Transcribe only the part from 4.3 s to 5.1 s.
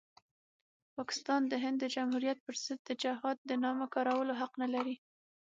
حق نلري.